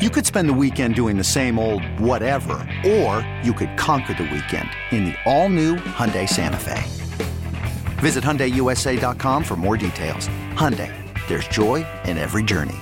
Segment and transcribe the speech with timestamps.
[0.00, 2.54] You could spend the weekend doing the same old whatever,
[2.86, 6.82] or you could conquer the weekend in the all-new Hyundai Santa Fe.
[8.00, 10.28] Visit HyundaiUSA.com for more details.
[10.54, 10.90] Hyundai,
[11.28, 12.76] there's joy in every journey.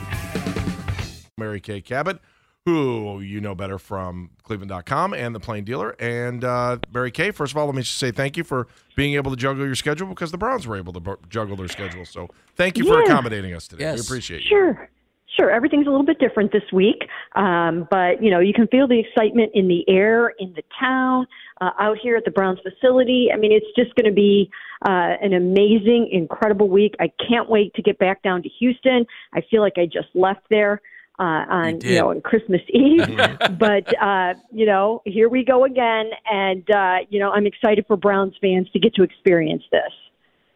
[1.36, 2.20] Mary Kay Cabot,
[2.66, 5.96] who you know better from Cleveland.com and the Plain Dealer.
[5.98, 9.14] And uh, Mary Kay, first of all, let me just say thank you for being
[9.14, 12.04] able to juggle your schedule because the Browns were able to bu- juggle their schedule.
[12.04, 13.06] So thank you for Yeah.
[13.06, 13.92] accommodating us today.
[13.94, 14.48] We appreciate you.
[14.48, 14.90] Sure.
[15.38, 15.50] Sure.
[15.50, 17.02] Everything's a little bit different this week.
[17.36, 21.26] Um, but, you know, you can feel the excitement in the air, in the town,
[21.60, 23.28] uh, out here at the Browns facility.
[23.32, 24.50] I mean, it's just going to be
[24.82, 26.94] uh, an amazing, incredible week.
[26.98, 29.06] I can't wait to get back down to Houston.
[29.32, 30.80] I feel like I just left there.
[31.20, 31.98] Uh, on you, did.
[31.98, 33.04] know on Christmas Eve,
[33.58, 37.96] but uh, you know here we go again, and uh, you know I'm excited for
[37.96, 39.90] Browns fans to get to experience this.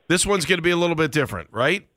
[0.07, 1.89] This one's going to be a little bit different, right?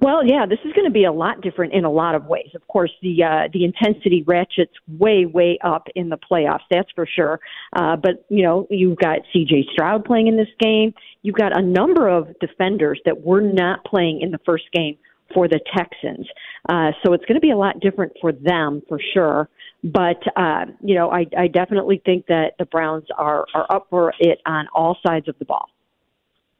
[0.00, 2.50] Well, yeah, this is going to be a lot different in a lot of ways.
[2.54, 6.64] Of course, the uh, the intensity ratchets way, way up in the playoffs.
[6.70, 7.40] That's for sure.
[7.74, 9.66] Uh, but you know, you've got C.J.
[9.72, 10.92] Stroud playing in this game.
[11.22, 14.98] You've got a number of defenders that were not playing in the first game
[15.32, 16.28] for the Texans.
[16.68, 19.48] Uh, so it's going to be a lot different for them for sure.
[19.82, 24.12] But uh, you know, I, I definitely think that the Browns are are up for
[24.18, 25.68] it on all sides of the ball.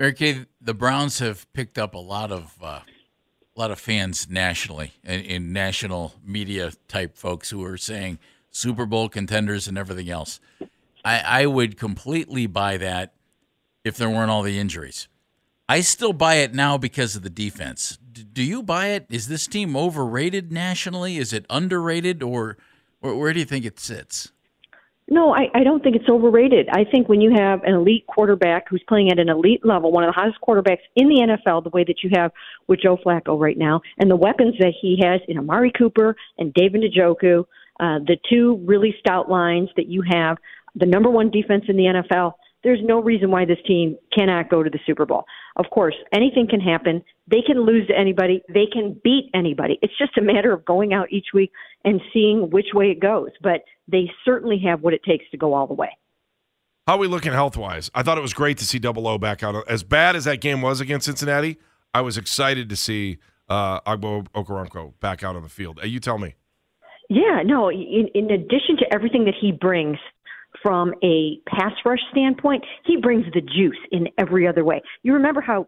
[0.00, 2.80] Kay, the Browns have picked up a lot of uh,
[3.56, 8.18] a lot of fans nationally in, in national media type folks who are saying
[8.50, 10.40] Super Bowl contenders and everything else.
[11.04, 13.14] I, I would completely buy that
[13.84, 15.08] if there weren't all the injuries.
[15.68, 17.98] I still buy it now because of the defense.
[18.12, 19.06] D- do you buy it?
[19.08, 21.16] Is this team overrated nationally?
[21.16, 22.58] Is it underrated, or,
[23.00, 24.30] or where do you think it sits?
[25.08, 26.68] No, I, I don't think it's overrated.
[26.70, 30.02] I think when you have an elite quarterback who's playing at an elite level, one
[30.02, 32.32] of the hottest quarterbacks in the NFL, the way that you have
[32.68, 36.54] with Joe Flacco right now, and the weapons that he has in Amari Cooper and
[36.54, 37.40] David Njoku,
[37.80, 40.38] uh, the two really stout lines that you have,
[40.74, 42.32] the number one defense in the NFL,
[42.64, 45.24] there's no reason why this team cannot go to the Super Bowl.
[45.56, 47.04] Of course, anything can happen.
[47.28, 48.42] They can lose to anybody.
[48.48, 49.78] They can beat anybody.
[49.82, 51.52] It's just a matter of going out each week
[51.84, 53.30] and seeing which way it goes.
[53.40, 55.90] But they certainly have what it takes to go all the way.
[56.86, 57.90] How are we looking health wise?
[57.94, 59.68] I thought it was great to see Double O back out.
[59.68, 61.58] As bad as that game was against Cincinnati,
[61.94, 65.80] I was excited to see uh, Ogbo Okoronkwo back out on the field.
[65.82, 66.34] Uh, you tell me.
[67.08, 69.98] Yeah, no, in, in addition to everything that he brings
[70.64, 74.80] from a pass rush standpoint, he brings the juice in every other way.
[75.02, 75.66] You remember how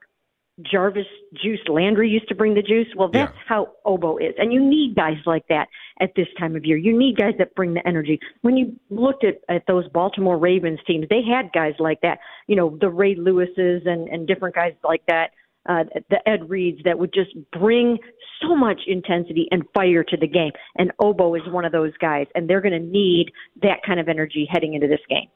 [0.63, 2.87] Jarvis Juice Landry used to bring the juice?
[2.97, 3.43] Well, that's Yeah.
[3.45, 4.35] how Obo is.
[4.39, 5.69] And you need guys like that
[6.01, 6.79] at this time of year.
[6.79, 8.19] You need guys that bring the energy.
[8.41, 12.21] When you looked at, at those Baltimore Ravens teams, they had guys like that.
[12.47, 15.33] You know, the Ray Lewises and, and different guys like that.
[15.69, 17.99] Uh, the Ed Reeds that would just bring
[18.41, 20.53] so much intensity and fire to the game.
[20.77, 23.33] And Obo is one of those guys, and they're going to need
[23.63, 25.29] that kind of energy heading into this game.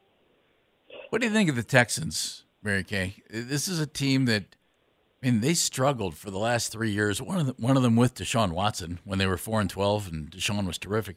[1.09, 3.17] What do you think of the Texans, Mary Kay?
[3.29, 4.45] This is a team that,
[5.23, 7.21] I mean, they struggled for the last three years.
[7.21, 10.31] One of one of them with Deshaun Watson when they were four and twelve, and
[10.31, 11.17] Deshaun was terrific.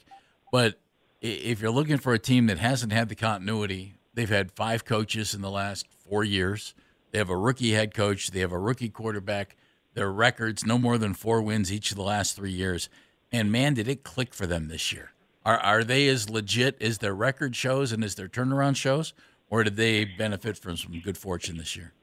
[0.51, 0.79] But
[1.21, 5.33] if you're looking for a team that hasn't had the continuity, they've had five coaches
[5.33, 6.73] in the last four years.
[7.13, 8.31] They have a rookie head coach.
[8.31, 9.55] They have a rookie quarterback.
[9.93, 12.89] Their records no more than four wins each of the last three years.
[13.31, 15.11] And man, did it click for them this year?
[15.45, 19.13] Are are they as legit as their record shows and as their turnaround shows,
[19.49, 21.93] or did they benefit from some good fortune this year?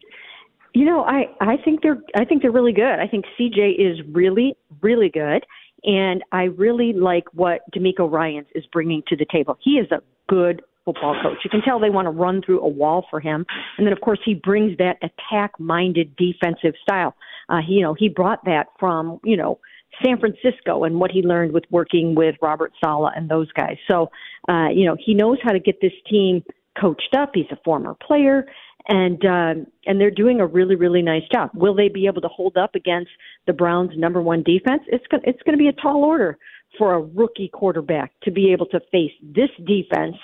[0.75, 3.01] You know, I I think they're I think they're really good.
[3.01, 5.45] I think CJ is really really good,
[5.83, 9.59] and I really like what DeMeco Ryans is bringing to the table.
[9.61, 11.39] He is a good football coach.
[11.45, 13.47] You can tell they want to run through a wall for him,
[13.79, 17.15] and then of course he brings that attack-minded defensive style.
[17.49, 19.59] Uh, he, you know, he brought that from you know
[20.05, 23.77] San Francisco and what he learned with working with Robert Saleh and those guys.
[23.91, 24.11] So,
[24.49, 26.43] uh, you know, he knows how to get this team
[26.81, 27.31] coached up.
[27.35, 28.47] He's a former player,
[28.89, 31.51] and um, and they're doing a really really nice job.
[31.55, 33.11] Will they be able to hold up against
[33.47, 34.83] the Browns' number one defense?
[34.89, 36.39] It's going it's going to be a tall order
[36.79, 40.17] for a rookie quarterback to be able to face this defense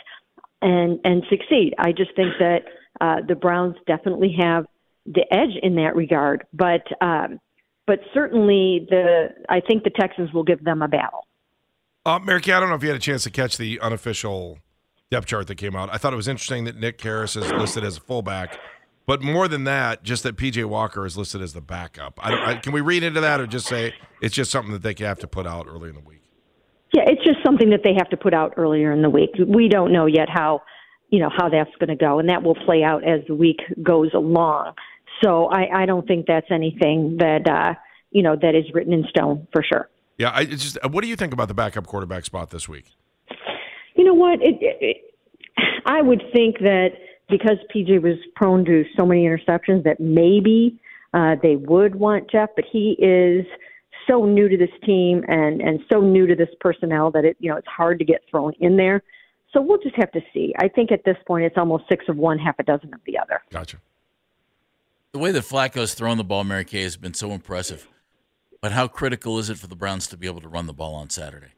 [0.62, 1.75] and and succeed.
[1.79, 2.61] I just think that
[3.00, 4.67] uh, the Browns definitely have
[5.05, 7.38] the edge in that regard, but um,
[7.87, 11.26] but certainly the I think the Texans will give them a battle.
[12.05, 14.58] Uh, Mary Kay, I don't know if you had a chance to catch the unofficial
[15.11, 15.88] depth chart that came out.
[15.93, 18.58] I thought it was interesting that Nick Harris is listed as a fullback,
[19.06, 22.19] but more than that, just that PJ Walker is listed as the backup.
[22.23, 24.94] I I, can we read into that or just say it's just something that they
[25.05, 26.16] have to put out early in the week?
[26.96, 29.32] Yeah, it's just something that they have to put out earlier in the week.
[29.46, 30.62] We don't know yet how,
[31.10, 33.58] you know, how that's going to go, and that will play out as the week
[33.82, 34.72] goes along.
[35.22, 37.75] So I, I don't think that's anything that uh,
[38.12, 39.90] you know that is written in stone for sure.
[40.16, 42.87] Yeah, I it's just what do you think about the backup quarterback spot this week?
[43.94, 44.40] You know what?
[44.40, 45.14] It, it, it,
[45.84, 46.93] I would think that
[47.28, 50.81] because PJ was prone to so many interceptions that maybe
[51.12, 53.44] uh, they would want Jeff, but he is
[54.06, 57.50] so new to this team and and so new to this personnel that it you
[57.50, 59.03] know it's hard to get thrown in there.
[59.53, 60.55] So we'll just have to see.
[60.58, 63.19] I think at this point it's almost six of one, half a dozen of the
[63.19, 63.41] other.
[63.50, 63.79] Gotcha.
[65.12, 67.88] The way that Flacco's thrown the ball, Mary Kay, has been so impressive.
[68.61, 70.94] But how critical is it for the Browns to be able to run the ball
[70.94, 71.53] on Saturday?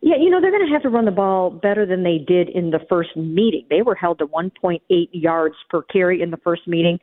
[0.00, 2.48] Yeah, you know, they're going to have to run the ball better than they did
[2.48, 3.64] in the first meeting.
[3.70, 4.80] They were held to 1.8
[5.12, 6.98] yards per carry in the first meeting.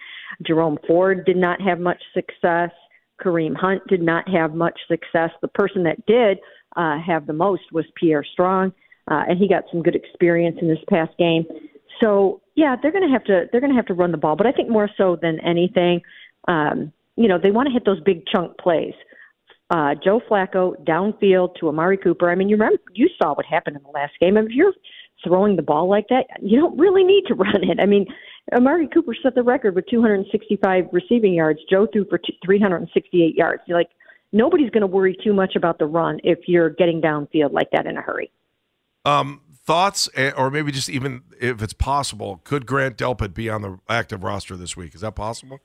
[0.45, 2.71] Jerome Ford did not have much success.
[3.19, 5.31] Kareem Hunt did not have much success.
[5.41, 6.39] The person that did
[6.75, 8.73] uh, have the most was Pierre Strong,
[9.09, 11.45] uh, and he got some good experience in this past game.
[12.01, 14.35] So yeah, they're going to have to they're going to have to run the ball,
[14.35, 16.01] but I think more so than anything,
[16.47, 18.93] um, you know, they want to hit those big chunk plays.
[19.71, 22.31] Uh, Joe Flacco downfield to Amari Cooper.
[22.31, 24.37] I mean, you remember you saw what happened in the last game.
[24.37, 24.73] I mean, if you're
[25.23, 27.79] throwing the ball like that, you don't really need to run it.
[27.79, 28.05] I mean,
[28.53, 31.59] Amari Cooper set the record with 265 receiving yards.
[31.69, 33.61] Joe threw for 368 yards.
[33.67, 33.89] You're like,
[34.31, 37.85] nobody's going to worry too much about the run if you're getting downfield like that
[37.85, 38.31] in a hurry.
[39.05, 43.79] Um, thoughts, or maybe just even if it's possible, could Grant Delpit be on the
[43.87, 44.95] active roster this week?
[44.95, 45.59] Is that possible?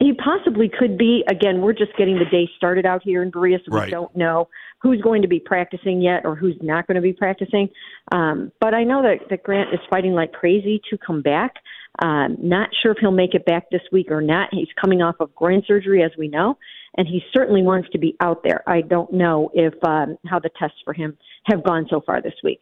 [0.00, 1.24] He possibly could be.
[1.28, 3.86] Again, we're just getting the day started out here in Berea, so Right.
[3.86, 4.48] we don't know
[4.82, 7.68] who's going to be practicing yet or who's not going to be practicing.
[8.12, 11.54] Um, but I know that, that Grant is fighting like crazy to come back.
[12.00, 14.48] Um, not sure if he'll make it back this week or not.
[14.52, 16.58] He's coming off of groin surgery, as we know,
[16.96, 18.68] and he certainly wants to be out there.
[18.68, 22.34] I don't know if um, how the tests for him have gone so far this
[22.42, 22.60] week.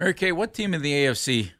[0.00, 1.50] Mary Kay, what team in the AFC,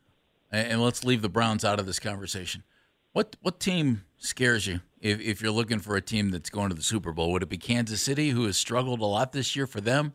[0.50, 2.64] and let's leave the Browns out of this conversation,
[3.12, 6.74] what what team scares you if, if you're looking for a team that's going to
[6.74, 7.32] the Super Bowl?
[7.32, 10.14] Would it be Kansas City, who has struggled a lot this year for them?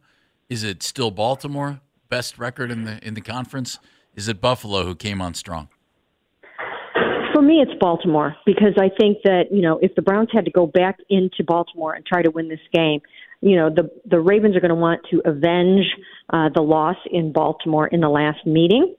[0.49, 3.77] Is it still Baltimore, best record in the in the conference?
[4.15, 5.69] Is it Buffalo, who came on strong?
[7.37, 10.51] For me, it's Baltimore because I think that you know if the Browns had to
[10.51, 12.99] go back into Baltimore and try to win this game,
[13.41, 15.85] you know the the Ravens are going to want to avenge
[16.33, 18.95] uh, the loss in Baltimore in the last meeting,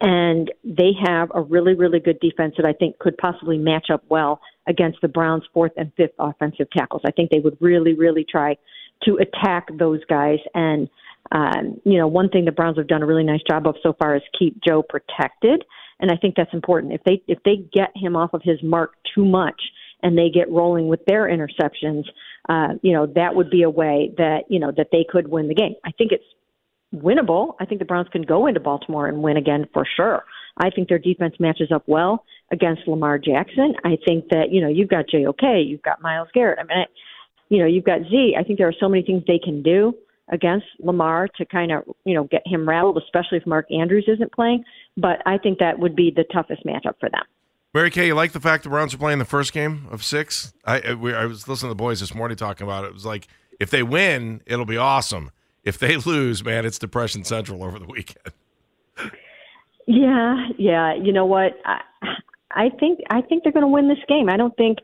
[0.00, 4.02] and they have a really really good defense that I think could possibly match up
[4.08, 7.02] well against the Browns' fourth and fifth offensive tackles.
[7.04, 8.56] I think they would really really try
[9.02, 10.88] to attack those guys and.
[11.30, 13.94] Um, you know, one thing the Browns have done a really nice job of so
[13.98, 15.64] far is keep Joe protected
[16.02, 16.92] and I think that's important.
[16.92, 19.60] If they if they get him off of his mark too much
[20.02, 22.04] and they get rolling with their interceptions,
[22.48, 25.48] uh, you know that would be a way that you know that they could win
[25.48, 25.76] the game.
[25.84, 26.24] I think it's
[26.92, 27.54] winnable.
[27.60, 30.24] I think the Browns can go into Baltimore and win again for sure.
[30.58, 33.74] I think their defense matches up well against Lamar Jackson.
[33.84, 36.58] I think that you know you've got JOK, you've got Myles Garrett.
[36.58, 36.84] I mean, I,
[37.48, 38.34] you know you've got Z.
[38.36, 39.94] I think there are so many things they can do
[40.32, 44.32] against Lamar to kind of you know get him rattled, especially if Mark Andrews isn't
[44.32, 44.64] playing.
[44.96, 47.22] But I think that would be the toughest matchup for them.
[47.74, 50.52] Mary Kay, you like the fact the Browns are playing the first game of six?
[50.64, 52.88] I I, we, I was listening to the boys this morning talking about it.
[52.88, 53.28] It was like
[53.60, 55.30] if they win, it'll be awesome.
[55.62, 58.34] If they lose, man, it's depression central over the weekend.
[59.86, 60.94] Yeah, yeah.
[60.94, 61.58] You know what?
[61.64, 61.80] I,
[62.52, 64.28] I think I think they're going to win this game.
[64.28, 64.78] I don't think,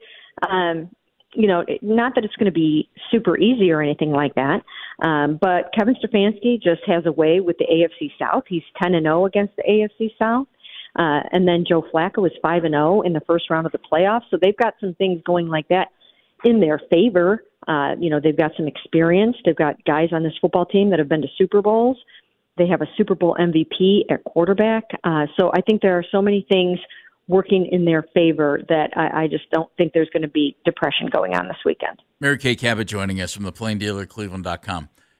[0.48, 0.90] um,
[1.38, 4.60] you know, not that it's going to be super easy or anything like that.
[5.06, 8.42] Um, but Kevin Stefanski just has a way with the AFC South.
[8.48, 10.48] He's ten and zero against the AFC South.
[10.98, 13.78] Uh, and then Joe Flacco is five and zero in the first round of the
[13.78, 14.24] playoffs.
[14.32, 15.88] So they've got some things going like that
[16.44, 17.44] in their favor.
[17.68, 19.36] Uh, you know, they've got some experience.
[19.44, 21.98] They've got guys on this football team that have been to Super Bowls.
[22.56, 24.84] They have a Super Bowl MVP at quarterback.
[25.04, 26.80] Uh, so I think there are so many things
[27.28, 31.08] working in their favor that I, I just don't think there's going to be depression
[31.12, 32.02] going on this weekend.
[32.20, 34.88] Mary Kay Cabot joining us from the Plain Dealer Cleveland.com.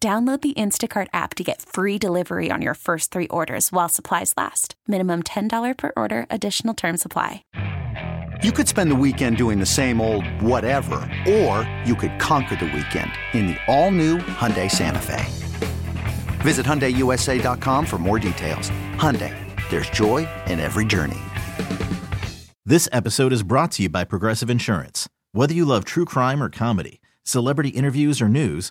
[0.00, 4.32] Download the Instacart app to get free delivery on your first three orders while supplies
[4.36, 4.76] last.
[4.86, 7.42] Minimum $10 per order, additional term supply.
[8.44, 12.66] You could spend the weekend doing the same old whatever, or you could conquer the
[12.66, 15.26] weekend in the all-new Hyundai Santa Fe.
[16.42, 18.70] Visit HyundaiUSA.com for more details.
[18.94, 19.34] Hyundai,
[19.68, 21.18] there's joy in every journey.
[22.64, 25.08] This episode is brought to you by Progressive Insurance.
[25.32, 28.70] Whether you love true crime or comedy, celebrity interviews or news,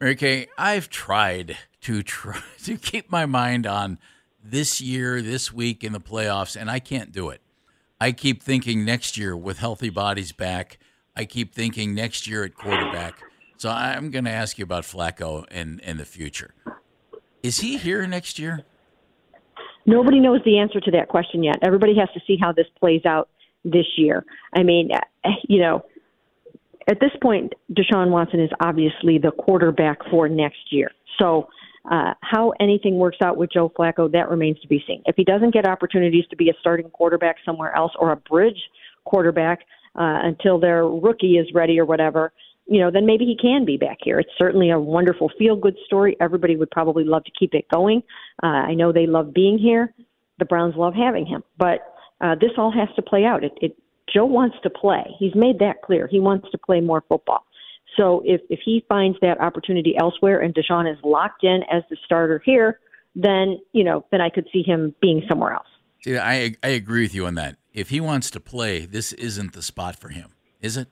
[0.00, 3.98] Mary Kay, I've tried to try to keep my mind on
[4.42, 7.42] this year, this week in the playoffs, and I can't do it.
[8.00, 10.78] I keep thinking next year with healthy bodies back.
[11.14, 13.22] I keep thinking next year at quarterback.
[13.58, 16.54] So I'm going to ask you about Flacco and, and the future.
[17.42, 18.64] Is he here next year?
[19.84, 21.56] Nobody knows the answer to that question yet.
[21.60, 23.28] Everybody has to see how this plays out
[23.66, 24.24] this year.
[24.54, 25.84] I mean, eh, you know,
[26.88, 30.90] at this point, Deshaun Watson is obviously the quarterback for next year.
[31.18, 31.48] So,
[31.90, 35.02] uh, how anything works out with Joe Flacco, that remains to be seen.
[35.06, 38.60] If he doesn't get opportunities to be a starting quarterback somewhere else or a bridge
[39.04, 39.60] quarterback
[39.98, 42.32] uh, until their rookie is ready or whatever,
[42.66, 44.20] you know, then maybe he can be back here.
[44.20, 46.16] It's certainly a wonderful feel good story.
[46.20, 48.02] Everybody would probably love to keep it going.
[48.42, 49.92] Uh, I know they love being here.
[50.38, 51.80] The Browns love having him, but
[52.20, 53.42] uh, this all has to play out.
[53.42, 53.76] It, it
[54.12, 55.04] Joe wants to play.
[55.18, 56.06] He's made that clear.
[56.06, 57.44] He wants to play more football.
[57.96, 61.96] So if if he finds that opportunity elsewhere and Deshaun is locked in as the
[62.04, 62.80] starter here,
[63.14, 65.66] then you know then I could see him being somewhere else.
[66.02, 67.56] See, I I agree with you on that.
[67.72, 70.88] If he wants to play, this isn't the spot for him, is it?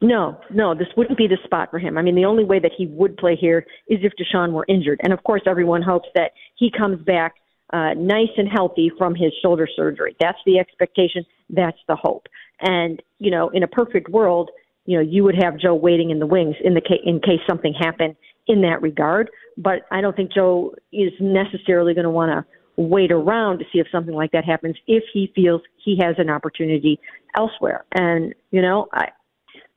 [0.00, 1.96] No, no, this wouldn't be the spot for him.
[1.96, 5.00] I mean, the only way that he would play here is if Deshaun were injured,
[5.02, 7.36] and of course, everyone hopes that he comes back
[7.72, 10.16] uh, nice and healthy from his shoulder surgery.
[10.20, 11.24] That's the expectation.
[11.50, 12.26] That's the hope.
[12.60, 14.50] And you know, in a perfect world,
[14.86, 17.40] you know, you would have Joe waiting in the wings in the case, in case
[17.48, 18.16] something happened
[18.46, 19.30] in that regard.
[19.56, 22.44] But I don't think Joe is necessarily going to want to
[22.76, 26.28] wait around to see if something like that happens if he feels he has an
[26.28, 26.98] opportunity
[27.36, 27.84] elsewhere.
[27.92, 29.08] And you know, I,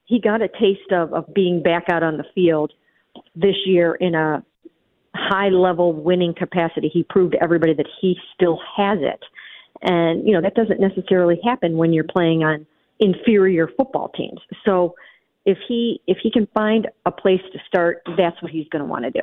[0.05, 2.73] he got a taste of of being back out on the field
[3.35, 4.43] this year in a
[5.17, 6.89] high level winning capacity.
[6.91, 9.23] He proved to everybody that he still has it.
[9.81, 12.65] And, you know, that doesn't necessarily happen when you're playing on
[12.99, 14.39] inferior football teams.
[14.65, 14.95] So
[15.45, 18.89] if he if he can find a place to start, that's what he's going to
[18.89, 19.21] want to do.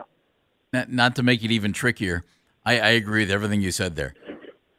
[0.72, 2.24] Not, not, to make it even trickier,
[2.64, 4.14] I, I, agree with everything you said there.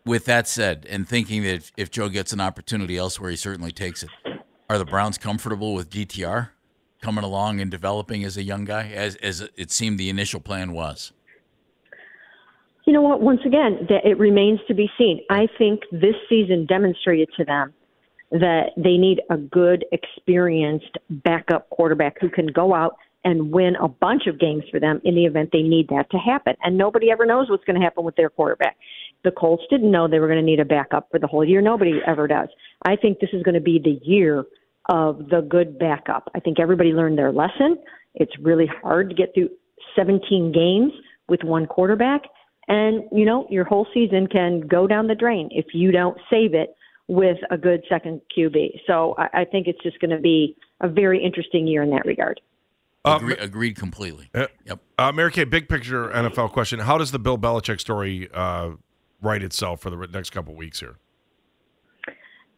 [0.05, 3.71] With that said, and thinking that if, if Joe gets an opportunity elsewhere, he certainly
[3.71, 4.09] takes it.
[4.69, 6.49] Are the Browns comfortable with DTR
[7.05, 10.71] coming along and developing as a young guy, as as it seemed the initial plan
[10.71, 11.13] was?
[12.85, 13.21] You know what?
[13.21, 15.21] Once again, it remains to be seen.
[15.29, 17.73] I think this season demonstrated to them
[18.31, 23.87] that they need a good, experienced backup quarterback who can go out and win a
[23.87, 26.55] bunch of games for them in the event they need that to happen.
[26.63, 28.77] And nobody ever knows what's going to happen with their quarterback.
[29.23, 31.61] The Colts didn't know they were going to need a backup for the whole year.
[31.61, 32.49] Nobody ever does.
[32.83, 34.45] I think this is going to be the year
[34.89, 36.29] of the good backup.
[36.35, 37.77] I think everybody learned their lesson.
[38.13, 39.49] It's really hard to get through
[39.95, 40.93] 17 games
[41.27, 42.21] with one quarterback.
[42.67, 46.53] And, you know, your whole season can go down the drain if you don't save
[46.53, 46.75] it
[47.07, 48.79] with a good second QB.
[48.87, 52.05] So I, I think it's just going to be a very interesting year in that
[52.05, 52.41] regard.
[53.03, 54.31] Uh, Agree, agreed completely.
[54.33, 54.79] Uh, yep.
[54.97, 56.79] Uh, Mary Kay, big picture NFL question.
[56.79, 58.71] How does the Bill Belichick story uh,
[59.21, 60.97] write itself for the next couple weeks here?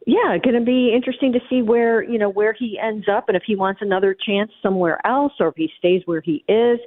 [0.08, 3.36] Yeah, going to be interesting to see where you know where he ends up, and
[3.36, 6.80] if he wants another chance somewhere else, or if he stays where he is.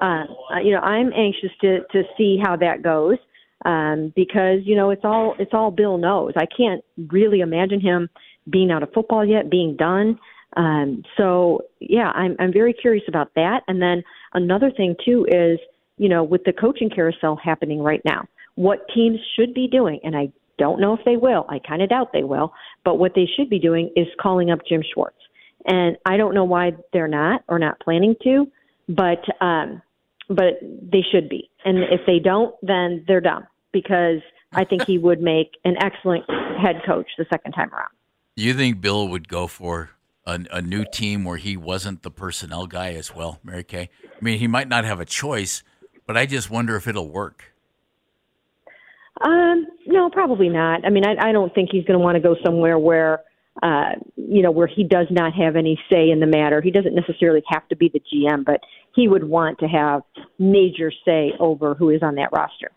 [0.00, 0.22] Uh,
[0.62, 3.18] you know, I'm anxious to to see how that goes
[3.64, 6.34] um, because you know it's all it's all Bill knows.
[6.36, 8.08] I can't really imagine him
[8.48, 10.16] being out of football yet, being done.
[10.56, 13.62] Um, so yeah, I'm I'm very curious about that.
[13.66, 14.04] And then
[14.34, 15.58] another thing too is
[15.96, 20.16] you know with the coaching carousel happening right now, what teams should be doing, and
[20.16, 21.46] I don't know if they will.
[21.48, 22.52] I kind of doubt they will.
[22.84, 25.16] But what they should be doing is calling up Jim Schwartz.
[25.64, 28.46] And I don't know why they're not or not planning to,
[28.88, 29.82] but um,
[30.28, 31.50] but they should be.
[31.64, 34.20] And if they don't, then they're dumb because
[34.52, 36.24] I think he would make an excellent
[36.60, 37.90] head coach the second time around.
[38.36, 39.90] You think Bill would go for
[40.24, 43.90] a, a new team where he wasn't the personnel guy as well, Mary Kay?
[44.04, 45.62] I mean, he might not have a choice,
[46.06, 47.52] but I just wonder if it'll work.
[49.20, 50.84] Um, no, probably not.
[50.84, 53.22] I mean, I, I don't think he's going to want to go somewhere where,
[53.62, 56.60] uh, you know, where he does not have any say in the matter.
[56.60, 58.60] He doesn't necessarily have to be the GM, but
[58.94, 60.02] he would want to have
[60.38, 62.70] major say over who is on that roster.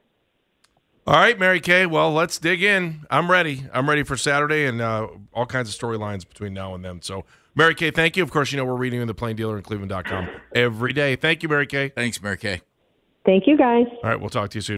[1.05, 1.85] All right, Mary Kay.
[1.85, 3.05] Well, let's dig in.
[3.09, 3.65] I'm ready.
[3.73, 7.01] I'm ready for Saturday and uh, all kinds of storylines between now and then.
[7.01, 7.25] So,
[7.55, 8.23] Mary Kay, thank you.
[8.23, 11.17] Of course, you know we're reading in the Plain Dealer and Cleveland.com every day.
[11.17, 11.89] Thank you, Mary Kay.
[11.89, 12.61] Thanks, Mary Kay.
[13.25, 13.87] Thank you, guys.
[14.03, 14.77] All right, we'll talk to you soon.